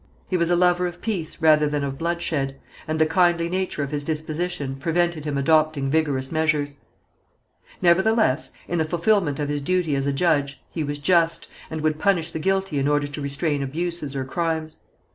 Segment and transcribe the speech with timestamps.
[0.27, 3.91] He was a lover of peace, rather than of bloodshed, and the kindly nature of
[3.91, 6.77] his disposition prevented him adopting vigorous measures.
[7.83, 11.99] Nevertheless, in the fulfilment of his duty as a judge, he was just, and would
[11.99, 14.79] punish the guilty in order to restrain abuses or crimes.